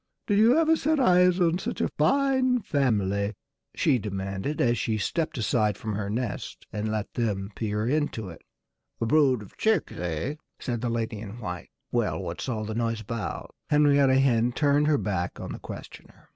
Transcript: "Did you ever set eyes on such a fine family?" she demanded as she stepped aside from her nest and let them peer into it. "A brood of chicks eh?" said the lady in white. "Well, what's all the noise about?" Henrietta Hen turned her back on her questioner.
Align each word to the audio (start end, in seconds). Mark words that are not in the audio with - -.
"Did 0.25 0.39
you 0.39 0.57
ever 0.57 0.75
set 0.75 0.99
eyes 0.99 1.39
on 1.39 1.59
such 1.59 1.79
a 1.79 1.87
fine 1.95 2.63
family?" 2.63 3.35
she 3.75 3.99
demanded 3.99 4.59
as 4.59 4.79
she 4.79 4.97
stepped 4.97 5.37
aside 5.37 5.77
from 5.77 5.93
her 5.93 6.09
nest 6.09 6.65
and 6.73 6.91
let 6.91 7.13
them 7.13 7.51
peer 7.55 7.87
into 7.87 8.27
it. 8.29 8.41
"A 8.99 9.05
brood 9.05 9.43
of 9.43 9.57
chicks 9.57 9.93
eh?" 9.93 10.37
said 10.59 10.81
the 10.81 10.89
lady 10.89 11.19
in 11.19 11.37
white. 11.37 11.69
"Well, 11.91 12.19
what's 12.19 12.49
all 12.49 12.65
the 12.65 12.73
noise 12.73 13.01
about?" 13.01 13.53
Henrietta 13.69 14.17
Hen 14.19 14.53
turned 14.53 14.87
her 14.87 14.97
back 14.97 15.39
on 15.39 15.51
her 15.51 15.59
questioner. 15.59 16.29